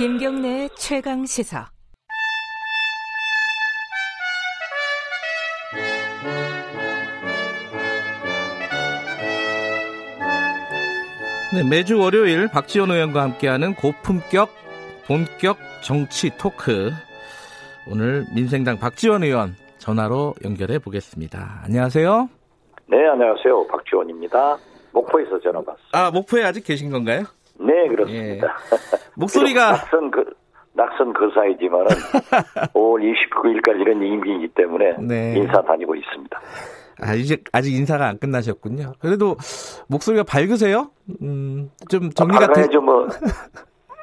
[0.00, 1.68] 김경래 최강 시사.
[11.52, 14.48] 네, 매주 월요일 박지원 의원과 함께하는 고품격
[15.06, 16.88] 본격 정치 토크.
[17.86, 21.60] 오늘 민생당 박지원 의원 전화로 연결해 보겠습니다.
[21.64, 22.26] 안녕하세요.
[22.86, 23.66] 네, 안녕하세요.
[23.66, 24.56] 박지원입니다.
[24.92, 25.90] 목포에서 전화 받습니다.
[25.92, 27.24] 아, 목포에 아직 계신 건가요?
[27.60, 28.46] 네, 그렇습니다.
[28.46, 28.98] 예.
[29.16, 30.24] 목소리가 낙선 그
[30.72, 31.86] 낙선 거사이지만은
[32.74, 35.34] 5월 29일까지는 임기이기 때문에 네.
[35.36, 36.40] 인사 다니고 있습니다.
[37.02, 38.92] 아, 이제 아직 인사가 안 끝나셨군요.
[39.00, 39.36] 그래도
[39.88, 40.90] 목소리가 밝으세요?
[41.22, 42.52] 음, 좀 정리가 돼.
[42.52, 43.08] 밝아야죠, 뭐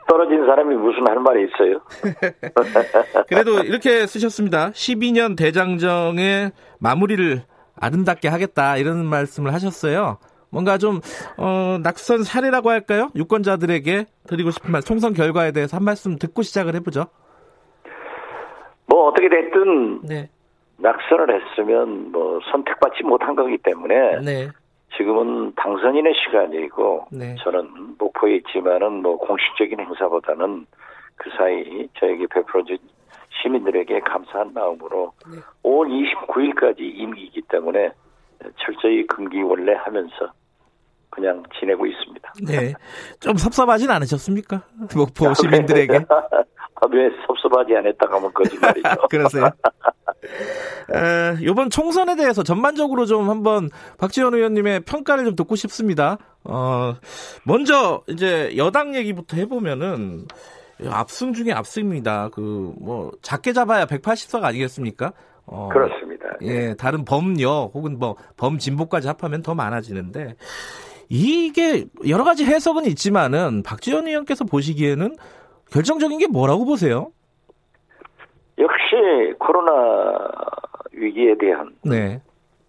[0.08, 1.82] 떨어진 사람이 무슨 할 말이 있어요?
[3.28, 4.72] 그래도 이렇게 쓰셨습니다.
[4.72, 7.44] 12년 대장정의 마무리를
[7.80, 10.18] 아름답게 하겠다 이런 말씀을 하셨어요.
[10.50, 11.00] 뭔가 좀
[11.38, 13.10] 어, 낙선 사례라고 할까요?
[13.16, 17.06] 유권자들에게 드리고 싶은 말, 총선 결과에 대해서 한 말씀 듣고 시작을 해보죠.
[18.88, 20.30] 뭐 어떻게 됐든 네,
[20.78, 24.48] 낙선을 했으면 뭐 선택받지 못한 거기 때문에 네,
[24.96, 27.36] 지금은 당선인의 시간이고 네.
[27.44, 30.66] 저는 목포에 있지만은 뭐 공식적인 행사보다는
[31.16, 32.78] 그 사이 저에게 베풀어준
[33.42, 35.38] 시민들에게 감사한 마음으로 네.
[35.64, 37.92] 5월 29일까지 임기이기 때문에
[38.58, 40.32] 철저히 금기원래 하면서
[41.18, 42.34] 그냥 지내고 있습니다.
[42.46, 42.74] 네.
[43.20, 44.62] 좀 섭섭하진 않으셨습니까?
[44.96, 46.06] 목포 시민들에게.
[46.76, 48.90] 아, 왜 섭섭하지 않았다고 하면 거짓말이죠.
[49.10, 49.46] 그러세요?
[50.94, 56.20] 에, 이번 총선에 대해서 전반적으로 좀 한번 박지원 의원님의 평가를 좀 듣고 싶습니다.
[56.44, 56.94] 어,
[57.46, 60.28] 먼저 이제 여당 얘기부터 해보면은
[60.88, 62.30] 압승 중에 압승입니다.
[62.30, 65.14] 그 뭐 작게 잡아야 180석 아니겠습니까?
[65.48, 66.26] 어, 그렇습니다.
[66.42, 70.36] 예, 다른 범여 혹은 뭐 범진보까지 합하면 더 많아지는데
[71.10, 75.16] 이게 여러 가지 해석은 있지만은 박지원 의원께서 보시기에는
[75.72, 77.12] 결정적인 게 뭐라고 보세요?
[78.58, 80.30] 역시 코로나
[80.92, 82.22] 위기에 대한 네,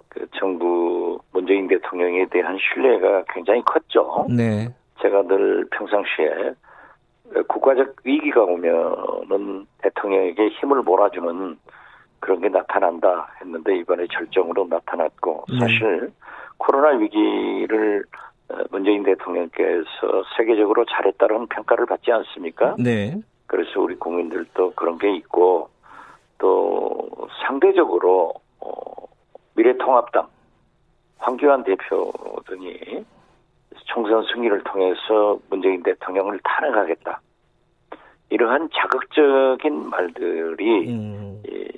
[0.08, 4.26] 그 정부 문재인 대통령에 대한 신뢰가 굉장히 컸죠.
[4.28, 4.68] 네,
[5.00, 6.54] 제가 늘 평상시에
[7.48, 11.58] 국가적 위기가 오면은 대통령에게 힘을 몰아주는
[12.20, 15.58] 그런 게 나타난다 했는데 이번에 절정으로 나타났고 네.
[15.60, 16.12] 사실
[16.58, 18.27] 코로나 위기를 어,
[18.70, 22.76] 문재인 대통령께서 세계적으로 잘했다는 평가를 받지 않습니까?
[22.78, 25.69] 네, 그래서 우리 국민들도 그런 게 있고
[26.38, 27.08] 또
[27.47, 28.70] 상대적으로 어,
[29.54, 30.28] 미래통합당
[31.19, 32.12] 황교안 대표
[32.47, 33.04] 등이
[33.84, 37.20] 총선 승리를 통해서 문재인 대통령을 탄핵하겠다.
[38.31, 41.69] 이러한 자극적인 말들이 음, 이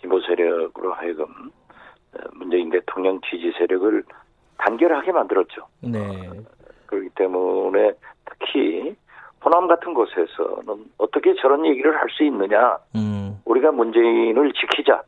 [0.00, 4.04] 진보 세력으로 하여금 어, 문재인 대통령 지지 세력을
[4.64, 5.66] 단결하게 만들었죠.
[5.80, 6.30] 네,
[6.86, 7.92] 그렇기 때문에
[8.24, 8.96] 특히
[9.44, 12.78] 호남 같은 곳에서는 어떻게 저런 얘기를 할 수 있느냐.
[12.96, 15.02] 음, 우리가 문재인을 지키자.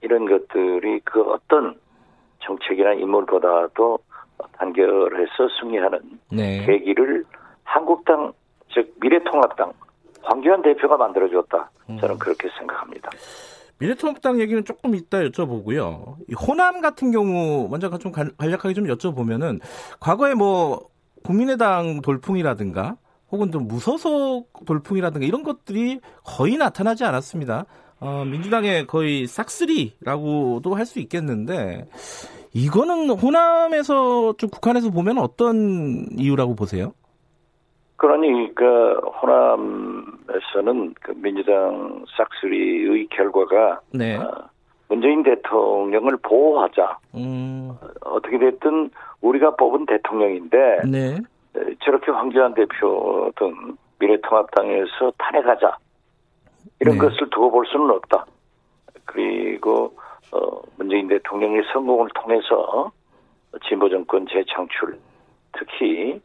[0.00, 1.78] 이런 것들이 그 어떤
[2.40, 3.98] 정책이나 인물보다도
[4.58, 6.00] 단결해서 승리하는
[6.30, 7.24] 네, 계기를
[7.64, 8.32] 한국당,
[8.72, 9.72] 즉 미래통합당
[10.22, 11.70] 황교안 대표가 만들어줬다.
[12.00, 12.18] 저는 음.
[12.18, 13.10] 그렇게 생각합니다.
[13.86, 16.14] 미래통합당 얘기는 조금 이따 여쭤보고요.
[16.30, 19.60] 이 호남 같은 경우 먼저 좀 간- 간략하게 좀 여쭤보면은
[19.98, 20.88] 과거에 뭐
[21.24, 22.96] 국민의당 돌풍이라든가
[23.32, 27.66] 혹은 또 무소속 돌풍이라든가 이런 것들이 거의 나타나지 않았습니다.
[28.00, 31.88] 어, 민주당의 거의 싹쓸이라고도 할 수 있겠는데
[32.52, 36.92] 이거는 호남에서 좀 국한에서 보면 어떤 이유라고 보세요?
[38.02, 44.16] 그러니 그 호남에서는 그 민주당 싹쓸이의 결과가 네.
[44.16, 44.48] 어,
[44.88, 46.98] 문재인 대통령을 보호하자.
[47.14, 47.70] 음,
[48.00, 48.90] 어떻게 됐든
[49.20, 51.16] 우리가 뽑은 대통령인데 네.
[51.56, 55.76] 에, 저렇게 황교안 대표 등 미래통합당에서 탄핵하자
[56.80, 57.02] 이런 네.
[57.02, 58.26] 것을 두고 볼 수는 없다.
[59.04, 59.94] 그리고
[60.32, 62.90] 어, 문재인 대통령의 성공을 통해서
[63.68, 64.98] 진보 정권 재창출,
[65.52, 66.20] 특히 에,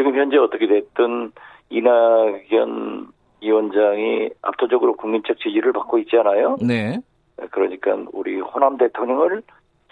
[0.00, 1.30] 지금 현재 어떻게 됐든
[1.68, 3.08] 이낙연
[3.42, 6.56] 위원장이 압도적으로 국민적 지지를 받고 있잖아요.
[6.66, 6.98] 네.
[7.50, 9.42] 그러니까 우리 호남 대통령을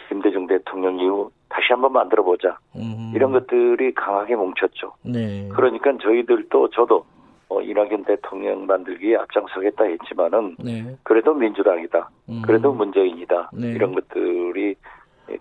[0.08, 2.56] 김대중 대통령 이후 다시 한번 만들어 보자.
[2.74, 4.94] 음, 이런 것들이 강하게 뭉쳤죠.
[5.02, 5.46] 네.
[5.52, 7.04] 그러니까 저희들도 저도
[7.50, 10.96] 어, 이낙연 대통령 만들기에 앞장서겠다 했지만은 네.
[11.02, 12.08] 그래도 민주당이다.
[12.30, 12.42] 음.
[12.46, 13.50] 그래도 문재인이다.
[13.52, 13.72] 네.
[13.72, 14.74] 이런 것들이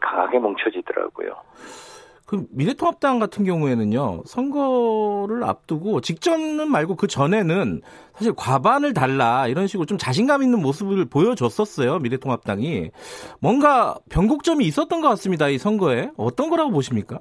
[0.01, 1.35] 강하게 뭉쳐지더라고요.
[2.27, 7.81] 그 미래통합당 같은 경우에는요 선거를 앞두고 직전은 말고 그 전에는
[8.13, 12.91] 사실 과반을 달라 이런 식으로 좀 자신감 있는 모습을 보여줬었어요 미래통합당이
[13.41, 17.19] 뭔가 변곡점이 있었던 것 같습니다 이 선거에 어떤 거라고 보십니까?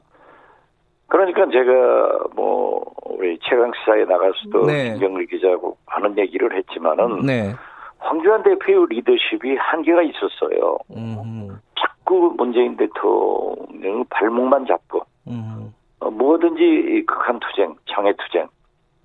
[1.06, 4.94] 그러니까 제가 뭐 우리 최강 시사에 나가서도 네.
[4.94, 7.54] 김경일 기자하고 하는 얘기를 했지만은 네.
[7.98, 10.78] 황교안 대표의 리더십이 한계가 있었어요.
[10.96, 11.55] 음,
[12.06, 18.46] 자꾸 문재인 대통령 발목만 잡고 음, 어, 뭐든지 극한 투쟁, 장애 투쟁,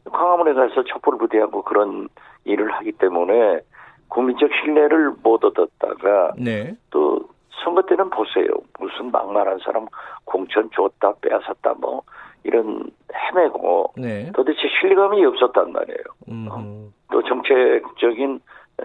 [0.10, 2.08] 광화문에 가서 촛불 부대하고 그런
[2.46, 3.60] 일을 하기 때문에
[4.08, 6.76] 국민적 신뢰를 못 얻었다가 네.
[6.92, 7.28] 또
[7.64, 8.48] 선거 때는 보세요.
[8.80, 9.88] 무슨 막말한 사람
[10.26, 12.04] 공천 줬다 빼앗았다 뭐
[12.44, 14.32] 이런 헤매고 네.
[14.34, 16.04] 도대체 신뢰감이 없었단 말이에요.
[16.30, 18.42] 음, 또 정책적인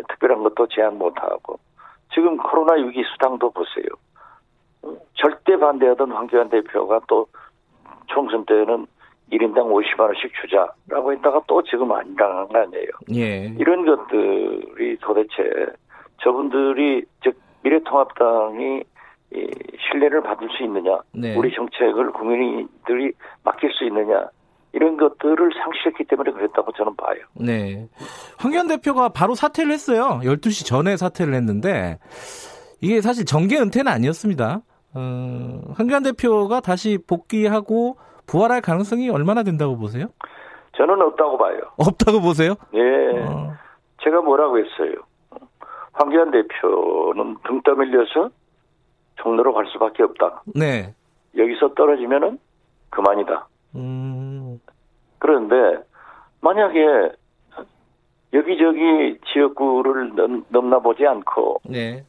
[0.09, 1.59] 특별한 것도 제안 못하고
[2.15, 3.87] 지금 코로나 위기 수당도 보세요.
[5.17, 7.27] 어, 절대 반대하던 황교안 대표가 또
[8.07, 8.87] 총선 때는
[9.33, 12.89] 1인당 50만 원씩 주자라고 했다가 또 지금 안 당한 거 아니에요.
[13.15, 13.55] 예.
[13.59, 15.67] 이런 것들이 도대체
[16.23, 18.85] 저분들이 즉 미래통합당이
[19.35, 19.51] 이
[19.91, 21.35] 신뢰를 받을 수 있느냐, 네.
[21.35, 24.29] 우리 정책을 국민들이 맡길 수 있느냐
[24.73, 27.19] 이런 것들을 상실했기 때문에 그랬다고 저는 봐요.
[27.35, 27.89] 네.
[28.39, 30.21] 황교안 대표가 바로 사퇴를 했어요.
[30.23, 31.99] 12시 전에 사퇴를 했는데
[32.81, 34.61] 이게 사실 정계 은퇴는 아니었습니다.
[34.95, 37.97] 어, 황교안 대표가 다시 복귀하고
[38.27, 40.07] 부활할 가능성이 얼마나 된다고 보세요?
[40.77, 41.61] 저는 없다고 봐요.
[41.79, 42.55] 없다고 보세요?
[42.75, 42.81] 예,
[43.21, 43.55] 어,
[44.03, 44.95] 제가 뭐라고 했어요.
[45.93, 48.31] 황교안 대표는 등 떠밀려서
[49.17, 50.43] 종로로 갈 수밖에 없다.
[50.55, 50.95] 네.
[51.37, 52.39] 여기서 떨어지면은
[52.91, 53.49] 그만이다.
[53.77, 54.61] 음,
[55.19, 55.83] 그런데
[56.41, 57.13] 만약에
[58.33, 62.05] 여기저기 지역구를 넘, 넘나보지 않고 네.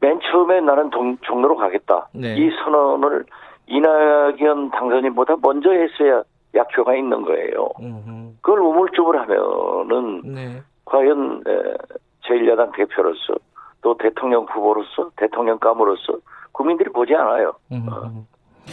[0.00, 2.08] 맨 처음에 나는 동, 종로로 가겠다.
[2.12, 2.36] 네.
[2.36, 3.24] 이 선언을
[3.66, 6.22] 이낙연 당선인보다 먼저 했어야
[6.54, 7.68] 약효가 있는 거예요.
[7.80, 10.62] 음, 그걸 우물쭈물 하면은 네.
[10.84, 11.76] 과연 에,
[12.24, 13.34] 제1야당 대표로서
[13.82, 16.18] 또 대통령 후보로서 대통령감으로서
[16.52, 17.52] 국민들이 보지 않아요.
[17.72, 17.86] 음,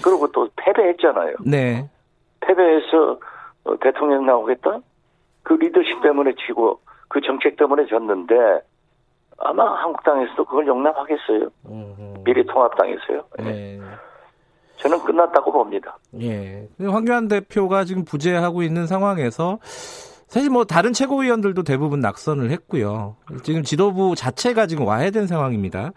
[0.03, 1.35] 그리고 또 패배했잖아요.
[1.45, 1.89] 네.
[2.41, 3.19] 패배해서
[3.65, 4.79] 어, 대통령 나오겠다?
[5.43, 8.61] 그 리더십 때문에 지고 그 정책 때문에 졌는데
[9.37, 11.49] 아마 한국당에서도 그걸 용납하겠어요.
[11.65, 13.23] 음, 미래통합당에서요.
[13.39, 13.79] 네.
[14.77, 15.97] 저는 끝났다고 봅니다.
[16.21, 16.67] 예.
[16.79, 19.59] 황교안 대표가 지금 부재하고 있는 상황에서
[20.27, 23.15] 사실 뭐 다른 최고위원들도 대부분 낙선을 했고요.
[23.43, 25.93] 지금 지도부 자체가 지금 와해된 상황입니다.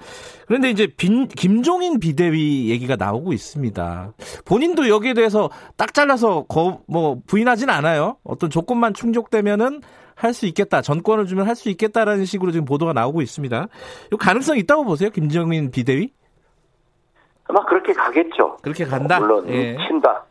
[0.46, 4.12] 그런데 이제 빈, 김종인 비대위 얘기가 나오고 있습니다.
[4.44, 8.16] 본인도 여기에 대해서 딱 잘라서 거, 뭐 부인하진 않아요.
[8.22, 9.80] 어떤 조건만 충족되면은
[10.18, 10.82] 할 수 있겠다.
[10.82, 13.66] 전권을 주면 할 수 있겠다라는 식으로 지금 보도가 나오고 있습니다.
[14.12, 15.10] 이 가능성 있다고 보세요?
[15.10, 16.12] 김종인 비대위?
[17.48, 18.58] 아마 그렇게 가겠죠.
[18.62, 19.18] 그렇게 간다.
[19.20, 19.76] 물론 예.
[19.86, 20.24] 친다.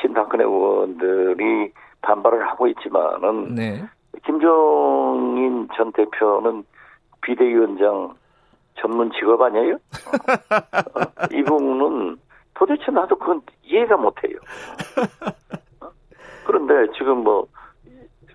[0.00, 3.84] 친박근혜 의원들이 반발을 하고 있지만은 네.
[4.24, 6.64] 김종인 전 대표는
[7.22, 8.14] 비대위원장
[8.80, 9.74] 전문 직업 아니에요?
[10.94, 12.16] 어, 이분은
[12.54, 14.36] 도대체 나도 그건 이해가 못해요.
[15.80, 15.88] 어?
[16.46, 17.46] 그런데 지금 뭐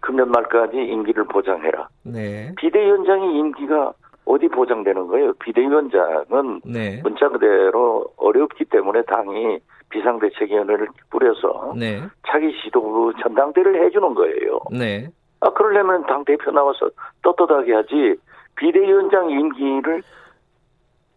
[0.07, 1.89] 금년 말까지 임기를 보장해라.
[2.03, 2.53] 네.
[2.57, 3.91] 비대위원장의 임기가
[4.23, 5.33] 어디 보장되는 거예요?
[5.33, 7.01] 비대위원장은 네.
[7.03, 9.59] 문자 그대로 어렵기 때문에 당이
[9.89, 12.01] 비상대책위원회를 꾸려서 네.
[12.25, 14.61] 차기 지도부 전당대를 해주는 거예요.
[14.71, 15.09] 네.
[15.41, 16.89] 아, 그러려면 당 대표 나와서
[17.21, 18.15] 떳떳하게 하지
[18.55, 20.03] 비대위원장 임기를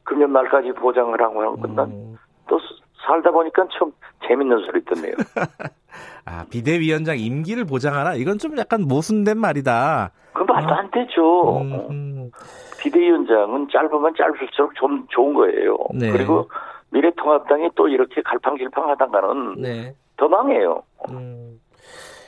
[0.02, 2.18] 금년 말까지 보장을 하고 하는 건난 음.
[2.48, 2.58] 또
[3.06, 3.92] 살다 보니까 참
[4.26, 5.14] 재밌는 소리 듣네요.
[6.24, 8.14] 아, 비대위원장 임기를 보장하라?
[8.16, 10.12] 이건 좀 약간 모순된 말이다.
[10.32, 11.58] 그 말도 안 되죠.
[11.90, 12.30] 음,
[12.80, 15.76] 비대위원장은 짧으면 짧을수록 좀 좋은 거예요.
[15.94, 16.10] 네.
[16.12, 16.48] 그리고
[16.90, 19.94] 미래통합당이 또 이렇게 갈팡질팡 하다가는 네.
[20.16, 20.82] 더 망해요.
[21.10, 21.60] 음.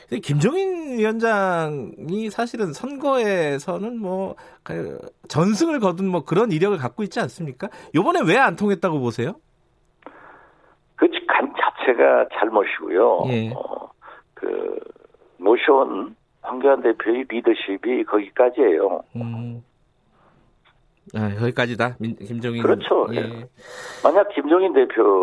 [0.09, 4.99] 근데 김종인 위원장이 사실은 선거에서는 뭐, 그
[5.29, 7.69] 전승을 거둔 뭐 그런 이력을 갖고 있지 않습니까?
[7.95, 9.37] 요번에 왜 안 통했다고 보세요?
[11.87, 13.25] 자체가 잘못이고요.
[13.29, 13.53] 예.
[13.55, 13.89] 어,
[14.35, 14.79] 그
[15.39, 19.03] 모셔온 황교안 대표의 리더십이 거기까지예요.
[19.17, 19.65] 음.
[21.15, 21.97] 아, 여기까지다.
[22.01, 22.63] 민- 김종인.
[22.63, 23.07] 그렇죠.
[23.13, 23.47] 예.
[24.03, 25.21] 만약 김종인 대표보다는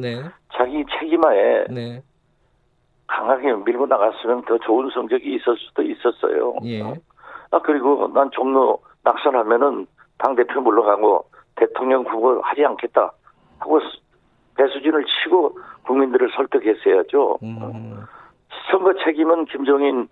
[0.00, 0.22] 네.
[0.52, 2.02] 자기 책임하에 네.
[3.06, 6.56] 강하게 밀고 나갔으면 더 좋은 성적이 있을 수도 있었어요.
[6.64, 6.82] 예.
[7.50, 9.86] 아 그리고 난 종로 낙선하면은
[10.18, 11.24] 당 대표 물러가고
[11.56, 13.12] 대통령 후보 하지 않겠다
[13.58, 13.80] 하고
[14.62, 17.38] 배수진을 치고 국민들을 설득했어야죠.
[17.42, 18.00] 음.
[18.70, 20.08] 선거 책임은 김종인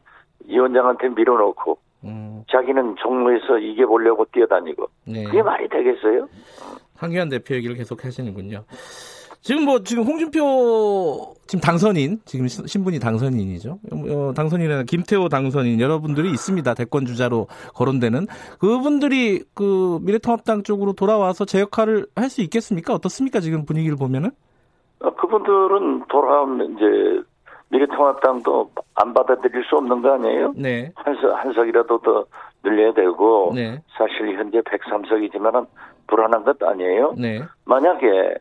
[0.46, 2.44] 위원장한테 밀어놓고 음.
[2.50, 5.24] 자기는 종로에서 이겨보려고 뛰어다니고 네.
[5.24, 6.28] 그게 말이 되겠어요?
[6.96, 8.64] 황교안 대표 얘기를 계속 하시는군요.
[9.42, 13.78] 지금 뭐 지금 홍준표 지금 당선인 지금 신- 신분이 당선인이죠.
[13.92, 16.74] 어, 당선인은 김태호 당선인 여러분들이 있습니다.
[16.74, 18.26] 대권 주자로 거론되는
[18.60, 22.94] 그분들이 그 미래통합당 쪽으로 돌아와서 제 역할을 할 수 있겠습니까?
[22.94, 23.40] 어떻습니까?
[23.40, 24.30] 지금 분위기를 보면은
[25.00, 27.22] 어, 그분들은 돌아오면 이제
[27.70, 30.52] 미래통합당도 안 받아들일 수 없는 거 아니에요?
[30.56, 30.92] 네.
[30.96, 32.24] 한석, 한석이라도 더
[32.62, 33.80] 늘려야 되고 네.
[33.96, 35.66] 사실 현재 103석이지만은
[36.06, 37.14] 불안한 것 아니에요?
[37.16, 37.40] 네.
[37.64, 38.34] 만약에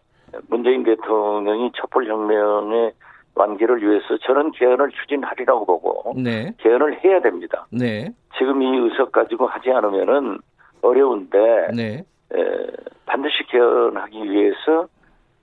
[0.48, 2.94] 문재인 대통령이 촛불혁명의
[3.36, 6.54] 완기를 위해서 저는 개헌을 추진하리라고 보고 네.
[6.58, 7.68] 개헌을 해야 됩니다.
[7.72, 8.10] 네.
[8.38, 10.40] 지금 이 의석 가지고 하지 않으면은
[10.82, 12.04] 어려운데 네.
[12.34, 12.68] 에,
[13.06, 14.88] 반드시 개헌하기 위해서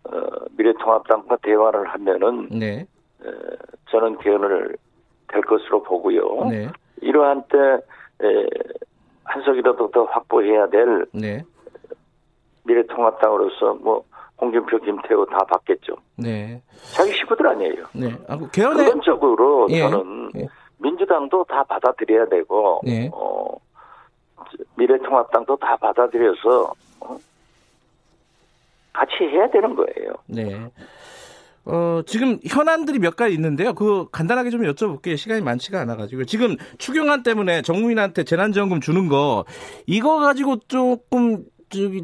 [0.05, 0.21] 어,
[0.57, 2.87] 미래통합당과 대화를 하면은 네.
[3.25, 3.31] 에,
[3.91, 4.77] 저는 개헌을
[5.29, 6.49] 될 것으로 보고요.
[6.51, 6.69] 네.
[7.01, 7.59] 이러한 때
[8.27, 8.47] 에,
[9.25, 11.43] 한석이라도 더 확보해야 될 네.
[12.65, 14.05] 미래통합당으로서 뭐
[14.41, 15.97] 홍준표, 김태호 다 받겠죠.
[16.17, 16.61] 네.
[16.93, 17.85] 자기 식구들 아니에요.
[17.95, 18.15] 네.
[18.29, 19.81] 아, 그 개헌에 근본적으로 예.
[19.81, 20.47] 저는 예.
[20.79, 23.11] 민주당도 다 받아들여야 되고 예.
[23.13, 23.49] 어,
[24.77, 27.19] 미래통합당도 다 받아들여서 어,
[28.93, 30.13] 같이 해야 되는 거예요.
[30.27, 30.71] 네.
[31.65, 33.75] 어, 지금 현안들이 몇 가지 있는데요.
[33.75, 35.17] 그 간단하게 좀 여쭤볼게요.
[35.17, 36.25] 시간이 많지가 않아가지고.
[36.25, 39.45] 지금 추경안 때문에 정부인한테 재난지원금 주는 거,
[39.87, 41.45] 이거 가지고 조금,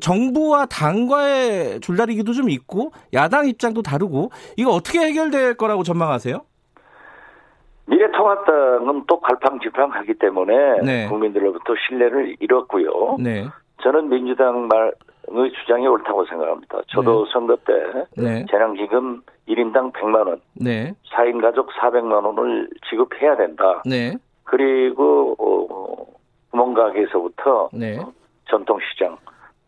[0.01, 6.41] 정부와 당과의 줄다리기도 좀 있고, 야당 입장도 다르고, 이거 어떻게 해결될 거라고 전망하세요?
[7.87, 11.09] 미래통합당은 또 갈팡질팡하기 때문에 네.
[11.09, 13.17] 국민들로부터 신뢰를 잃었고요.
[13.19, 13.47] 네.
[13.83, 16.81] 저는 민주당 말의 주장이 옳다고 생각합니다.
[16.89, 17.73] 저도 선거 때
[18.17, 18.47] 네.
[18.51, 20.95] 재난기금 1인당 100만 원, 네.
[21.13, 23.83] 4인 가족 400만 원을 지급해야 된다.
[23.85, 24.15] 네.
[24.45, 26.07] 그리고 어,
[26.51, 27.99] 구멍가게에서부터 네.
[28.49, 29.17] 전통시장,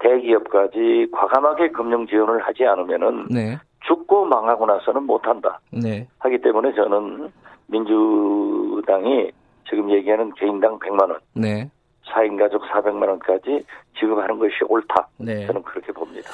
[0.05, 3.59] 대기업까지 과감하게 금융 지원을 하지 않으면은 네.
[3.87, 5.59] 죽고 망하고 나서는 못한다.
[5.71, 6.07] 네.
[6.19, 7.31] 하기 때문에 저는
[7.67, 9.31] 민주당이
[9.69, 11.71] 지금 얘기하는 개인당 100만 원, 네.
[12.07, 13.65] 4인 가족 400만 원까지
[13.99, 15.09] 지급하는 것이 옳다.
[15.19, 15.47] 네.
[15.47, 16.31] 저는 그렇게 봅니다.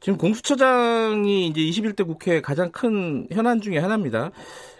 [0.00, 4.30] 지금 공수처장이 이제 21대 국회 가장 큰 현안 중에 하나입니다.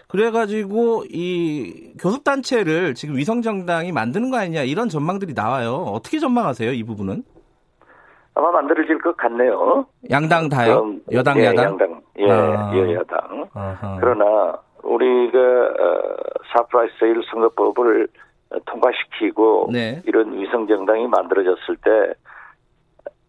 [0.07, 5.73] 그래가지고 이 교섭단체를 지금 위성정당이 만드는 거 아니냐 이런 전망들이 나와요.
[5.73, 7.23] 어떻게 전망하세요 이 부분은?
[8.35, 9.85] 아마 만들어질 것 같네요.
[10.09, 10.81] 양당 다요?
[10.81, 11.65] 그럼, 여당 예, 야당?
[11.65, 12.71] 양당, 예, 아.
[12.75, 13.49] 여야당.
[13.53, 13.97] 아하.
[13.99, 16.01] 그러나 우리가 어,
[16.53, 18.07] 사 플러스 일 선거법을
[18.51, 20.01] 어, 통과시키고 네.
[20.05, 22.13] 이런 위성 정당이 만들어졌을 때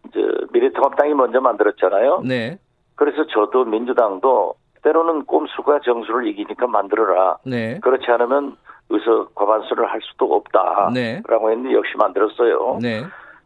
[0.07, 0.19] 이제
[0.53, 2.21] 미래통합당이 먼저 만들었잖아요.
[2.25, 2.57] 네.
[2.95, 7.37] 그래서 저도 민주당도 때로는 꼼수가 정수를 이기니까 만들어라.
[7.45, 7.79] 네.
[7.81, 8.57] 그렇지 않으면
[8.89, 11.21] 의석 과반수를 할 수도 없다 라고 네.
[11.25, 12.79] 했는데 역시 만들었어요.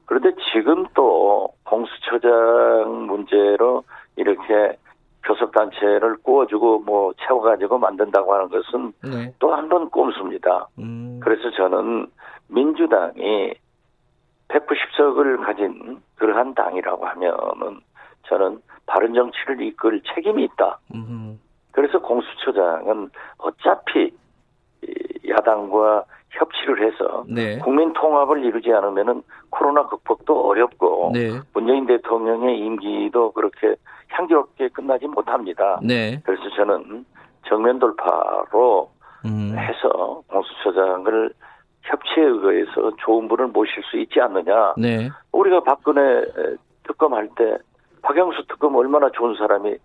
[0.05, 0.07] 네.
[0.07, 3.83] 그런데 지금 또 공수처장 문제로
[4.15, 4.77] 이렇게
[5.23, 9.33] 교섭단체를 꾸어주고 뭐 채워가지고 만든다고 하는 것은 네.
[9.39, 10.67] 또한 번 꼼수입니다.
[10.77, 11.19] 음.
[11.23, 12.07] 그래서 저는
[12.47, 13.53] 민주당이
[14.49, 17.81] 190석을 가진 그러한 당이라고 하면은
[18.27, 20.79] 저는 바른 정치를 이끌 책임이 있다.
[20.93, 21.39] 음.
[21.71, 23.09] 그래서 공수처장은
[23.39, 24.13] 어차피
[24.83, 26.05] 이 야당과
[26.35, 27.57] 협치를 해서 네.
[27.59, 31.39] 국민 통합을 이루지 않으면은 코로나 극복도 어렵고 네.
[31.53, 33.75] 문재인 대통령의 임기도 그렇게
[34.09, 35.79] 향기롭게 끝나지 못합니다.
[35.83, 36.21] 네.
[36.23, 37.05] 그래서 저는
[37.47, 38.89] 정면 돌파로
[39.25, 39.55] 음.
[39.57, 41.31] 해서 공수처장을
[41.83, 44.73] 협치에 의해서 좋은 분을 모실 수 있지 않느냐.
[44.77, 45.09] 네.
[45.31, 46.25] 우리가 박근혜
[46.83, 47.57] 특검할 때
[48.01, 49.75] 박영수 특검 얼마나 좋은 사람이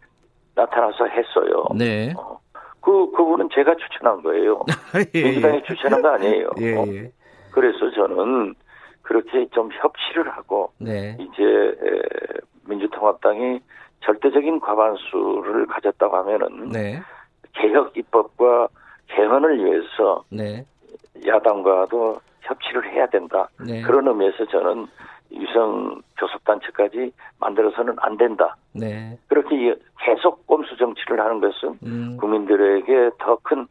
[0.55, 1.65] 나타나서 했어요.
[1.75, 2.13] 네.
[2.17, 2.39] 어,
[2.81, 4.63] 그 그분은 제가 추천한 거예요.
[5.15, 6.51] 예, 민주당이 추천한 거 아니에요.
[6.61, 7.13] 예, 어, 예.
[7.51, 8.55] 그래서 저는
[9.03, 11.17] 그렇게 좀 협치를 하고 네.
[11.19, 12.03] 이제 에,
[12.69, 13.61] 민주통합당이
[14.05, 17.01] 절대적인 과반수를 가졌다고 하면은 네.
[17.55, 18.69] 개혁 입법과
[19.09, 20.65] 개헌을 위해서 네.
[21.27, 23.49] 야당과도 협치를 해야 된다.
[23.67, 23.83] 네.
[23.83, 24.87] 그런 의미에서 저는
[25.33, 28.57] 유성 교섭단체까지 만들어서는 안 된다.
[28.73, 29.19] 네.
[29.29, 32.17] 그렇게 이- 계속 꼼수 정치를 하는 것은 음.
[32.19, 33.67] 국민들에게 더큰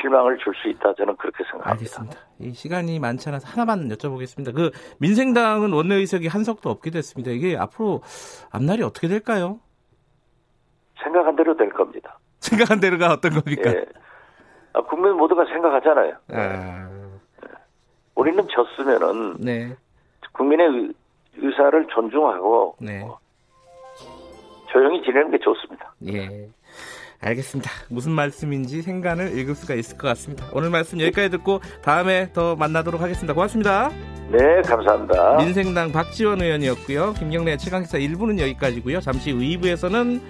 [0.00, 0.94] 실망을 줄 수 있다.
[0.94, 1.70] 저는 그렇게 생각합니다.
[1.72, 2.16] 알겠습니다.
[2.38, 4.54] 이 시간이 많지 않아서 하나만 여쭤보겠습니다.
[4.54, 7.32] 그 민생당은 원내 의석이 한 석도 없게 됐습니다.
[7.32, 8.02] 이게 앞으로
[8.52, 9.58] 앞날이 어떻게 될까요?
[11.02, 12.18] 생각한 대로 될 겁니다.
[12.38, 13.70] 생각한 대로가 어떤 겁니까?
[13.70, 13.84] 예.
[14.74, 16.14] 아, 국민 모두가 생각하잖아요.
[16.32, 16.88] 아,
[18.14, 19.76] 우리는 졌으면은 네,
[20.32, 20.92] 국민의 의-
[21.36, 23.04] 의사를 존중하고 네,
[24.70, 25.94] 조용히 지내는 게 좋습니다.
[26.08, 26.48] 예.
[27.24, 27.70] 알겠습니다.
[27.88, 30.44] 무슨 말씀인지 생간을 읽을 수가 있을 것 같습니다.
[30.52, 33.32] 오늘 말씀 여기까지 듣고 다음에 더 만나도록 하겠습니다.
[33.32, 33.90] 고맙습니다.
[34.30, 35.36] 네, 감사합니다.
[35.36, 37.12] 민생당 박지원 의원이었고요.
[37.12, 39.00] 김경래 최강기사 1부는 여기까지고요.
[39.00, 40.20] 잠시 후 2부에서는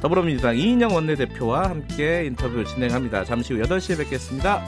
[0.00, 3.24] 더불어민주당 이인영 원내대표와 함께 인터뷰 진행합니다.
[3.24, 4.62] 잠시 후 8시에 뵙겠습니다.